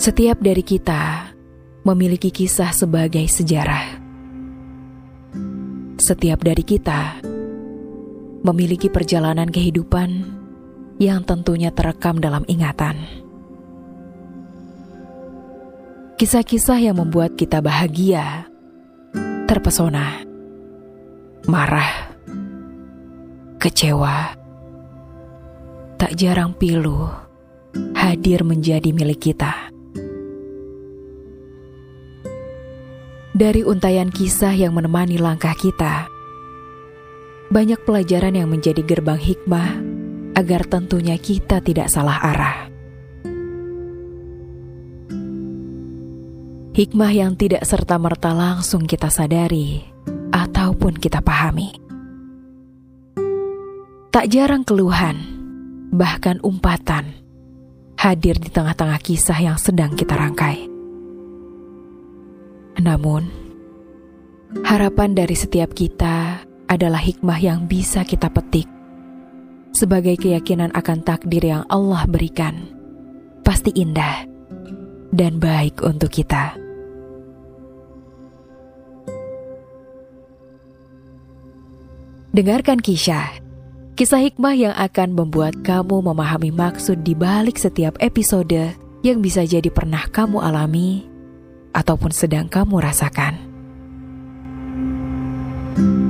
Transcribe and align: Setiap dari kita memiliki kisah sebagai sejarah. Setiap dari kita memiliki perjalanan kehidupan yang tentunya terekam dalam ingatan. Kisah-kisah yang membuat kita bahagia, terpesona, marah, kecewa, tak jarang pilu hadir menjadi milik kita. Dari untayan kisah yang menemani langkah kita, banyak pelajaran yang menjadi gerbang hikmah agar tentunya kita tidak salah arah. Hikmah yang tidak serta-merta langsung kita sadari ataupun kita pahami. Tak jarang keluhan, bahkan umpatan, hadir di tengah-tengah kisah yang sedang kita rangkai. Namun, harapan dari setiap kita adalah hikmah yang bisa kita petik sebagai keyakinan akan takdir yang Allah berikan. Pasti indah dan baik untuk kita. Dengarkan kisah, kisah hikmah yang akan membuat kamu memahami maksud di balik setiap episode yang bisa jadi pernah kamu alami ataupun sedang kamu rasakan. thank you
Setiap 0.00 0.40
dari 0.40 0.64
kita 0.64 1.28
memiliki 1.84 2.32
kisah 2.32 2.72
sebagai 2.72 3.20
sejarah. 3.28 4.00
Setiap 6.00 6.40
dari 6.40 6.64
kita 6.64 7.20
memiliki 8.40 8.88
perjalanan 8.88 9.52
kehidupan 9.52 10.24
yang 10.96 11.20
tentunya 11.28 11.68
terekam 11.68 12.16
dalam 12.16 12.48
ingatan. 12.48 12.96
Kisah-kisah 16.16 16.80
yang 16.80 16.96
membuat 16.96 17.36
kita 17.36 17.60
bahagia, 17.60 18.48
terpesona, 19.44 20.24
marah, 21.44 22.16
kecewa, 23.60 24.32
tak 26.00 26.16
jarang 26.16 26.56
pilu 26.56 27.04
hadir 27.92 28.48
menjadi 28.48 28.96
milik 28.96 29.28
kita. 29.28 29.69
Dari 33.40 33.64
untayan 33.64 34.12
kisah 34.12 34.52
yang 34.52 34.76
menemani 34.76 35.16
langkah 35.16 35.56
kita, 35.56 36.12
banyak 37.48 37.80
pelajaran 37.88 38.36
yang 38.36 38.52
menjadi 38.52 38.84
gerbang 38.84 39.16
hikmah 39.16 39.80
agar 40.36 40.68
tentunya 40.68 41.16
kita 41.16 41.64
tidak 41.64 41.88
salah 41.88 42.20
arah. 42.20 42.68
Hikmah 46.76 47.12
yang 47.16 47.32
tidak 47.32 47.64
serta-merta 47.64 48.36
langsung 48.36 48.84
kita 48.84 49.08
sadari 49.08 49.88
ataupun 50.36 51.00
kita 51.00 51.24
pahami. 51.24 51.80
Tak 54.12 54.28
jarang 54.28 54.68
keluhan, 54.68 55.16
bahkan 55.88 56.36
umpatan, 56.44 57.16
hadir 57.96 58.36
di 58.36 58.52
tengah-tengah 58.52 59.00
kisah 59.00 59.40
yang 59.40 59.56
sedang 59.56 59.96
kita 59.96 60.12
rangkai. 60.12 60.69
Namun, 62.80 63.28
harapan 64.64 65.12
dari 65.12 65.36
setiap 65.36 65.76
kita 65.76 66.48
adalah 66.64 66.96
hikmah 66.96 67.36
yang 67.36 67.68
bisa 67.68 68.08
kita 68.08 68.32
petik 68.32 68.64
sebagai 69.76 70.16
keyakinan 70.16 70.72
akan 70.72 71.04
takdir 71.04 71.44
yang 71.44 71.68
Allah 71.68 72.08
berikan. 72.08 72.72
Pasti 73.44 73.68
indah 73.76 74.24
dan 75.12 75.36
baik 75.36 75.84
untuk 75.84 76.08
kita. 76.08 76.56
Dengarkan 82.30 82.78
kisah, 82.78 83.42
kisah 83.98 84.22
hikmah 84.22 84.54
yang 84.54 84.74
akan 84.78 85.18
membuat 85.18 85.66
kamu 85.66 85.98
memahami 86.00 86.54
maksud 86.54 87.02
di 87.02 87.12
balik 87.12 87.58
setiap 87.58 87.98
episode 87.98 88.72
yang 89.02 89.18
bisa 89.18 89.42
jadi 89.42 89.66
pernah 89.68 90.06
kamu 90.08 90.38
alami 90.38 91.09
ataupun 91.70 92.10
sedang 92.10 92.46
kamu 92.50 92.82
rasakan. 92.82 93.34
thank 95.70 95.86
you 95.86 96.09